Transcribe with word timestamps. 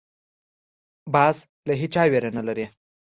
باز 1.13 1.37
له 1.67 1.73
هېچا 1.81 2.03
ویره 2.09 2.29
نه 2.37 2.43
لري 2.47 2.65